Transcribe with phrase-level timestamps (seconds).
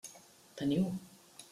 [0.61, 0.89] Teniu.